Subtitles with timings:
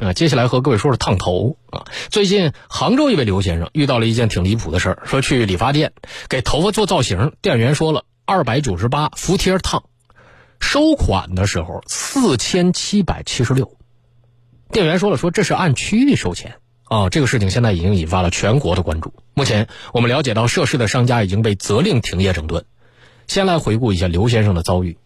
[0.00, 1.84] 啊，接下来和各位说说烫头啊。
[2.08, 5.92] 最近杭州一位刘先生遇到了一件挺离谱的事儿，说去理发店
[6.28, 9.84] 给头发做造型，店员说了二百九十八服帖烫，
[10.58, 13.76] 收款的时候四千七百七十六，
[14.72, 17.10] 店员说了说这是按区域收钱啊。
[17.10, 19.12] 这个事情现在已经引发了全国的关注。
[19.34, 22.64] 目前我们了解到涉事的商家已经被责令停业整顿。
[23.26, 24.96] 先来回顾一下刘先生的遭遇。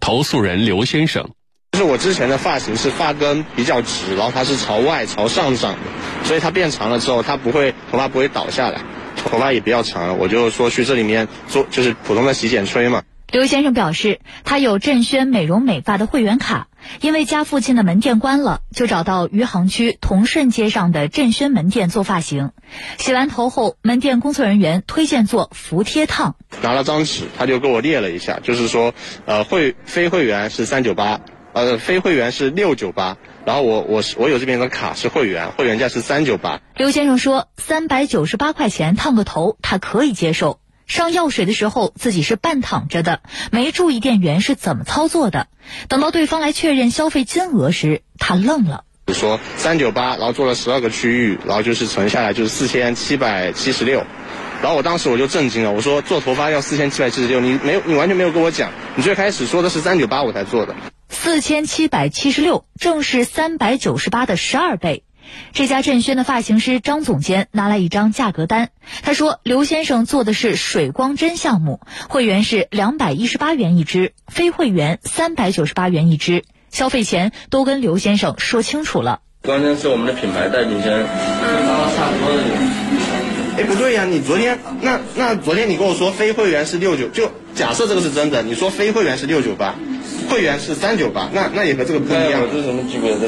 [0.00, 1.30] 投诉人刘先生。
[1.78, 5.78] 就是我之前的发型是发根比较直，然后它是朝外朝上长的，
[6.24, 8.80] 所以它变长了之后，它不会头发不会倒下来，
[9.14, 10.14] 头发也比较长了。
[10.14, 13.04] 我就说去这里面做就是普通的洗剪吹嘛。
[13.30, 16.66] 刘先生表示，他有振轩美容美发的会员卡，
[17.00, 22.50] 因为家附近的门店关了，就找到余杭区同顺街上的振轩门店做发型。
[22.98, 28.92] 洗完头后，门店工作人员推荐做服帖烫，拿了张纸，他就给我列了一下，就是说，
[29.26, 31.20] 呃，会非会员是三九八。
[31.52, 36.60] 呃，非会员是六九八，然后我我是我有这边的卡是会员，会员价是三九八。
[36.76, 40.60] 刘先生说，三百九十八块钱烫个头，他可以接受。
[40.86, 45.48] 上药水的时候自己是半躺着的，没注意店员是怎么操作的。
[45.88, 48.84] 等到对方来确认消费金额时，他愣了。
[49.12, 54.04] 说三九八，然后做了十二个区域，然后就是存下来就是四千七百七十六。
[54.62, 60.74] 然后我当时我就震惊了，我说做头发要四千七百七十六，你没有你完全没有跟我讲，你最开始说的是三九八我才做的。
[61.20, 65.02] 四千七百七十六，正是三百九十八的十二倍。
[65.52, 68.70] 这家振轩的发型师张总监拿来一张价格单，
[69.02, 83.58] 他说：“刘先生做的是水光针项目，会员是两百一十八元一支，非会员三百九十八元一支，消费前都跟刘先生说清楚了。”光针是我们的品牌代理商，嗯，差不多。
[83.58, 89.74] 哎，不对呀，你昨天那那昨天你跟我说非会员是六九，就假设这个是真的，你说非会员是六九八。
[90.28, 92.42] 会员是三九八，那那也和这个不一样。
[92.52, 93.18] 这是什么级别的？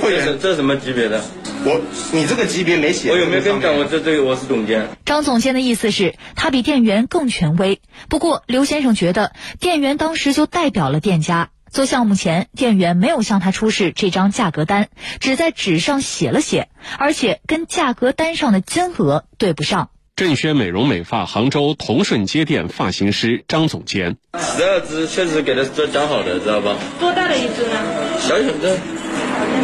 [0.00, 1.22] 会员这是什么级别的？
[1.64, 1.80] 我
[2.12, 3.10] 你这个级别没写。
[3.10, 3.76] 我有没有跟你讲？
[3.76, 4.88] 我这这个我是总监。
[5.04, 7.80] 张总监的意思是，他比店员更权威。
[8.08, 11.50] 不过刘先生觉得，店员当时就代表了店家。
[11.70, 14.88] 做项目前，店员没有向他出示这张价格单，
[15.20, 16.68] 只在纸上写了写，
[16.98, 19.90] 而且跟价格单上的金额对不上。
[20.20, 26.76] 振轩美容美发杭州同顺街店发型师张总监，十二支确实给他都讲好的，知道吧？
[27.00, 27.80] 多大的一支呢？
[28.20, 28.76] 小小的，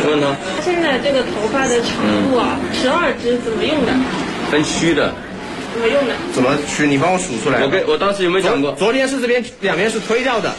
[0.08, 0.34] 问他。
[0.64, 1.92] 现在这个头发的长
[2.30, 3.92] 度啊，十二支怎么用的？
[4.50, 5.12] 分区的。
[5.74, 6.14] 怎么用的？
[6.32, 6.86] 怎么区？
[6.86, 7.62] 你帮我数出来。
[7.62, 8.72] 我跟我当时有没有讲过？
[8.78, 10.54] 昨天是这边两边是推掉的。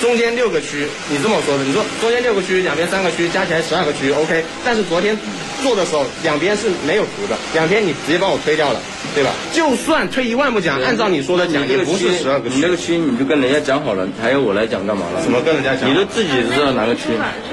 [0.00, 4.44] 中间六个区，你这么说的，你说中间六个区，两边三个区，加起来十二个区，OK。
[4.64, 5.18] 但是昨天
[5.64, 8.80] 做的时候，两边是没有图的，两边你直接帮我推掉了，
[9.14, 9.30] 对吧？
[9.52, 12.56] 就算退一万步讲，按照你说的讲，也不是十二个区。
[12.56, 15.22] 你那个区你就跟人家讲好了，还要我来讲干嘛了？
[15.22, 15.90] 怎么跟人家讲？
[15.90, 17.02] 你都自己知道哪个区？
[17.02, 17.08] 是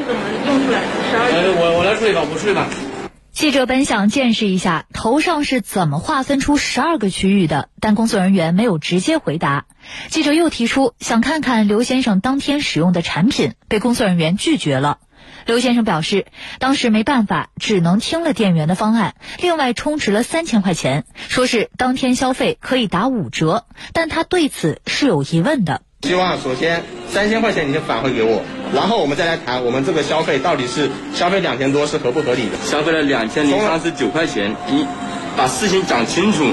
[0.05, 0.87] 怎么用出来的？
[1.09, 1.55] 十二。
[1.59, 2.67] 我我来处理吧，我处理吧。
[3.31, 9.66] 记者本想见识一下头上是怎么划分出十二个区域的，但工作人员没有直接回答。
[10.09, 14.97] 记者又提出想看看刘先生当天使用的产品，被工作人员拒绝了。
[15.49, 16.27] 刘先生表示，
[16.59, 25.81] 当时没办法，只能听了店员的方案，另外充值了三千块钱，说是当天消费可以打五折，但他对此是有疑问的。
[26.03, 28.43] 希望首先三千块钱你先返回给我，
[28.75, 32.55] 然后我们再来谈我们这个消费到底是消费两千多是合不合理的？
[32.63, 34.85] 消费了两千零三十九块钱，你
[35.35, 36.45] 把事情讲清楚，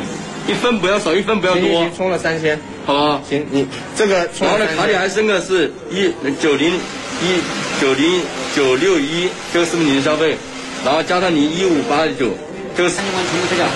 [0.48, 1.90] 一分不要少，一分不要多。
[1.94, 3.20] 充了三千，好不好？
[3.28, 7.42] 行，你这个然后呢，卡里还剩个是一九零一
[7.80, 8.22] 九零
[8.54, 10.36] 九六一，这个是不是你的消费？
[10.84, 12.30] 然后加上你一五八九。
[12.76, 13.66] 这个三千块钱全部退掉，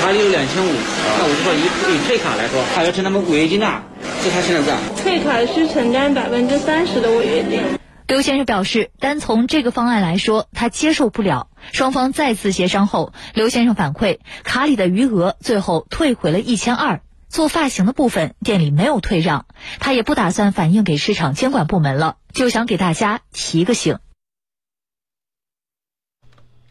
[0.00, 0.70] 卡里有两千五，
[1.18, 3.82] 那我就说以以退卡来说，还要承担违约金呐？
[4.22, 7.60] 这他现在这退卡需承担百分之三十的违约金。
[8.06, 11.48] 刘先生表示，单从这个方案来说，他接受不了。
[11.72, 17.00] 双方再次协商后，刘先生反馈卡里的余额最后退回了一千二，
[17.34, 19.46] 做发型的部分店里没有退让，
[19.80, 23.98] 他也不打算反映给市场监管部门了，就想给大家提个醒。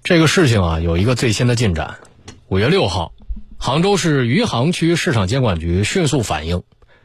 [0.06, 1.98] 这个事情啊，有一个最新的进展。
[2.48, 3.12] 五月六号，
[3.58, 6.64] 杭州市余杭区市场监管局迅速反应，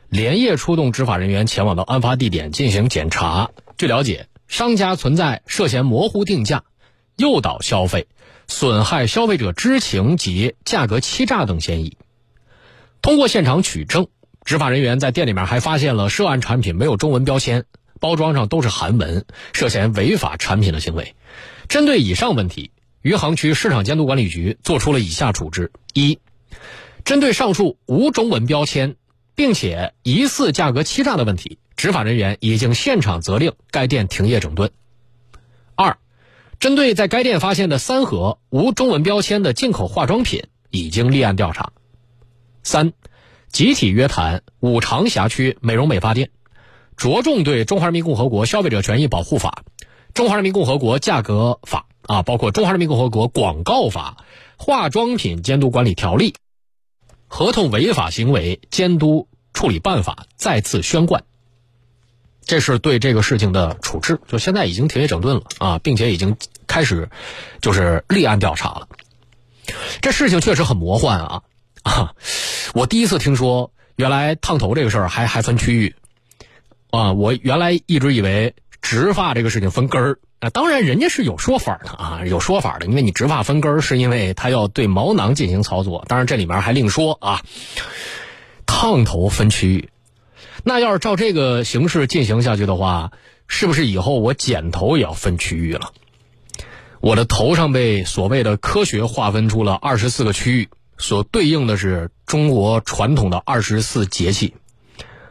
[0.08, 3.50] 连夜出动执法人员前往到案发地点进行检查。
[3.76, 6.62] 据了解，商家存在涉嫌模糊定价、
[7.16, 8.06] 诱导消费、
[8.46, 11.96] 损害消费者知情及价格欺诈等嫌疑。
[13.00, 14.08] 通过现场取证，
[14.44, 17.64] 执法人员在店里面还发现了涉案产品没有中文标签，
[18.00, 21.14] 包装上都是韩文，涉嫌违法产品的行为。
[21.68, 22.70] 针对以上问题，
[23.02, 26.18] 余杭区市场监督管理局作出了以下处置：一、
[27.04, 28.96] 针对上述无中文标签，
[29.34, 34.68] 并且疑似价格欺诈的问题，执法人员已经现场责令该店停业整顿；
[35.76, 35.98] 二、
[36.58, 41.72] 针对在该店发现的三盒无中文标签的进口化妆品，已经立案调查。
[42.62, 42.93] 三，
[43.50, 46.31] 集体约谈五常辖区美容美发店，
[46.96, 49.62] 着重对《中华人民共和国消费者权益保护法》、
[50.14, 54.19] 《中华人民共和国价格法》啊，包括《中华人民共和国广告法》、
[54.64, 56.32] 《化妆品监督管理条例》、
[57.26, 61.25] 《合同违法行为监督处理办法》再次宣贯。
[62.44, 67.11] 这是对这个事情的处置，就现在已经停业整顿了啊，并且已经开始
[67.61, 68.88] 就是立案调查了。
[70.00, 71.43] 这事情确实很魔幻啊
[71.88, 72.12] 啊！
[72.75, 75.94] 我第一次听说，原来烫头这个事儿还还分区域
[76.90, 77.12] 啊！
[77.12, 87.43] 我原来一直以为植发这个事情分根儿啊，当然人家是有说法的啊，有说法的，因为你植发分根儿是因为它要对毛囊进行操作，当然这里面还另说啊。
[88.67, 89.88] 烫头分区域。
[90.62, 93.12] 那要是照这个形式进行下去的话，
[93.46, 95.93] 是不是以后我剪头也要分区域了？
[97.00, 104.54] 我的头上被所谓的科学划分出了二十四个区域，所对应的是中国传统的二十四节气，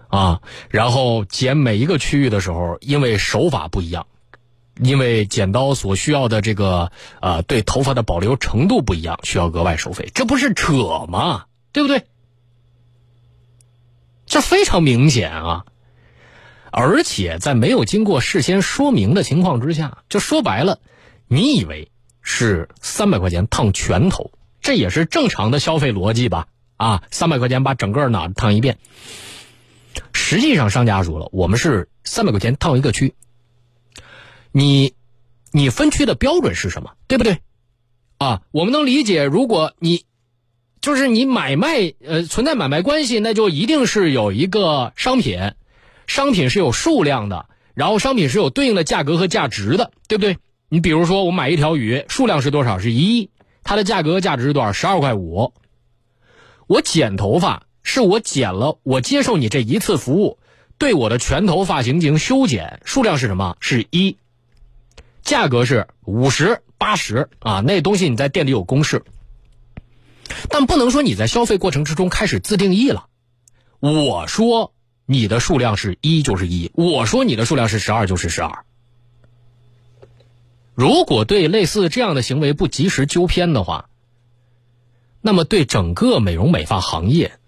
[0.08, 4.08] 啊，然后剪每一个区域的时候，因为手法不一样，
[4.82, 6.92] 因为剪刀所需要的这个
[7.22, 11.46] 呃对头发的保留程度不一样，需要额外收费，这不是扯吗？
[11.72, 12.06] 对不对？
[14.26, 15.66] 这非常明显啊！
[16.70, 20.80] 而且在没有经过事先说明的情况之下，就说白了，
[21.28, 21.92] 你以为
[22.22, 24.32] 是三百块钱烫全头，
[24.68, 26.48] 这也是正常的消费逻辑吧？
[26.76, 28.78] 啊，三百块钱把整个脑袋烫一遍。
[30.12, 33.16] 实际上，商家说了，我们是三百块钱烫一个区。
[34.52, 34.94] 你，
[35.54, 36.96] 你分区的标准是什么？
[37.08, 37.40] 对不对？
[38.18, 40.04] 啊，我们能理解，如果你。
[40.82, 45.54] 就是你买卖呃存在买卖关系，那就一定是有一个商品，
[46.08, 50.38] 商品是有数量的，然后商品是有对应的价格和价值的，对不对？
[50.68, 52.80] 你比如说我买一条鱼，数量是多少？
[52.80, 53.30] 是一，
[53.68, 54.72] 它的价格价值是多少？
[54.72, 55.54] 十二块五。
[56.68, 60.40] 我剪头发是我剪了，我接受你这一次服务，
[60.78, 63.58] 对我的全头发型进行修剪，数量是什么？
[63.60, 64.16] 是一，
[65.22, 69.04] 价格是五十八十啊，那东西你在店里有公式。
[70.48, 73.08] 但不能说你在消费过程之中开始自定义了。
[73.82, 74.72] 我说
[75.06, 78.64] 你的数量是一就是一，我说你的数量是十二就是十二。
[80.78, 83.90] 如果对类似这样的行为不及时纠偏的话，
[85.22, 87.40] 那么对整个美容美发行业，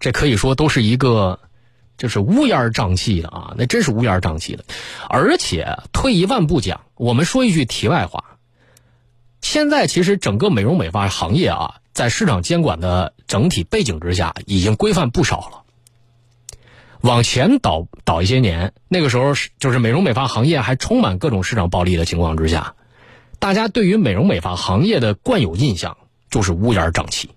[0.00, 1.40] 这可以说都是一个
[1.96, 4.66] 就是乌烟瘴气的啊，那真是乌烟瘴气的。
[5.08, 8.36] 而且退一万步讲，我们说一句题外话。
[9.40, 15.62] 现在其实整个美容美发行业啊，在市场监管的整体背景之下，已经规范不少了。
[17.02, 22.74] 往前倒倒一些年，那个时候是就是美容美发行业还充满各种市场暴利的情况之下，
[23.38, 25.96] 大家对于美容美发行业的惯有印象
[26.30, 27.30] 就是乌烟瘴气。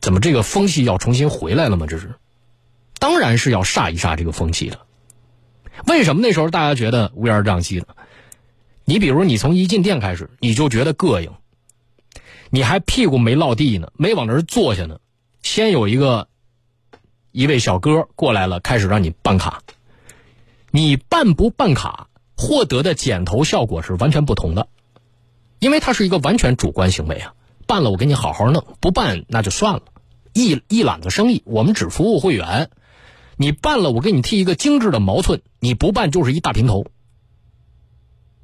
[0.00, 1.86] 怎么这个风气要重新回来了吗？
[1.86, 2.14] 这是，
[2.98, 4.80] 当然是要煞一煞这个风气的。
[5.86, 7.84] 为什么那时候大家觉得乌烟瘴气呢？
[8.86, 11.30] 你比如，你从一进店开始，你就觉得膈应，
[12.48, 14.98] 你还屁股没落地呢，没往那儿坐下呢，
[15.42, 16.28] 先有一个
[17.32, 19.62] 一位小哥过来了，开始让你办卡，
[20.70, 24.68] 你办不办卡，获得的剪头效果是完全不同的，
[25.58, 27.34] 因为它是一个完全主观行为啊。
[27.66, 29.82] 办了我给你好好弄，不办那就算了，
[30.32, 32.70] 一一揽子生意，我们只服务会员。
[33.36, 36.86] 你办了我给你剃一个精致的毛寸，你不办就是一大平头。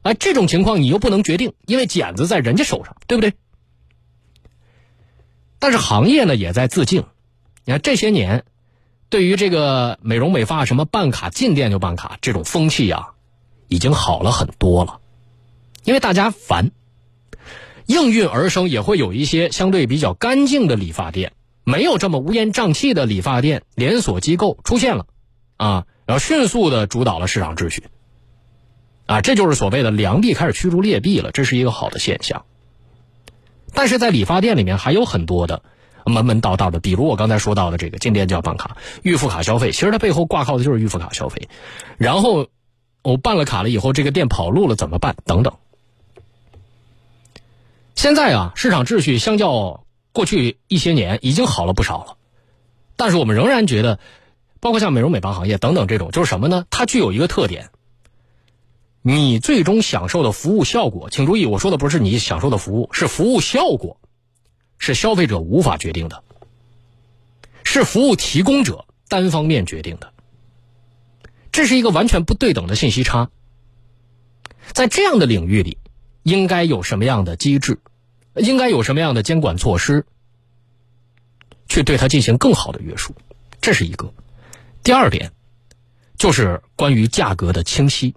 [0.02, 3.35] 哎，这种情况你又不能决定，因为剪子在人家手上，对不对？
[5.59, 7.05] 但是行业呢也在自净。
[7.64, 8.45] 你看这些年，
[9.09, 13.11] 对于这个美容美发什么办卡进店就办卡这种风气啊，
[13.69, 15.01] 已经好了很多了。
[15.85, 16.73] 因为大家烦，
[17.87, 21.33] 应运而生也会有一些相对比较干净的理发店，
[21.63, 25.07] 没有这么乌烟瘴气的理发店连锁机构出现了，
[25.57, 27.85] 啊，然后迅速的主导了市场秩序。
[29.07, 32.45] 啊，这就是所谓的良币开始驱逐劣币了，这是一个好的现象。
[33.73, 35.63] 但是在理发店里面还有很多的
[36.11, 41.49] 门门道道的，比如我刚才说到的这个进店就要办卡、预付卡消费，其实它背后挂靠的就是预付卡消费。
[41.99, 42.49] 然后
[43.03, 45.17] 我办了卡了以后，这个店跑路了怎么办？
[45.25, 45.55] 等等。
[47.95, 52.17] 现在啊，市场秩序相较过去一些年已经好了不少了，
[52.97, 53.99] 但是我们仍然觉得，
[54.61, 56.67] 包括像美容美发行业等等这种，就是什么呢？
[56.71, 57.71] 它具有一个特点。
[59.03, 63.99] 你最终享受的服务效果，请注意，我说的不是你享受的服务，是服务效果，
[64.78, 66.23] 是消费者无法决定的，
[67.64, 70.12] 是服务提供者单方面决定的。
[71.52, 73.30] 这是一个完全不对等的信息差。
[74.73, 75.78] 在这样的领域里，
[76.23, 77.80] 应该有什么样的机制，
[78.35, 80.04] 应该有什么样的监管措施，
[81.68, 83.14] 去对它进行更好的约束，
[83.61, 84.12] 这是一个。
[84.83, 85.33] 第二点，
[86.18, 88.14] 就是关于价格的清晰，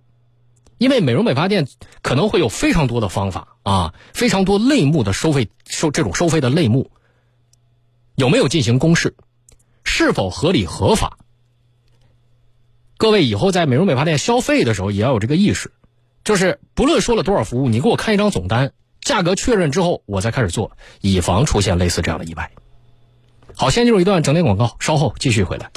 [0.79, 1.67] 因为美容美发店
[2.01, 6.89] 可能会有非常多的方法啊，非常多类目的收费收这种收费的类目，
[8.15, 9.15] 有没有进行公示，
[9.83, 11.19] 是否合理合法？
[12.97, 15.71] 各位以后在美容美发店消费的时候也要有这个意识，
[16.23, 18.71] 就是不论说了多少服务，你给我看一张总单，
[19.01, 20.71] 价格确认之后我再开始做，
[21.01, 22.51] 以防出现类似这样的意外。
[23.53, 25.71] 好，先进入一段整点广告，稍后继续回来。